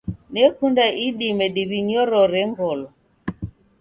[0.33, 2.87] Nekunda idime diw'inyorore ngolo.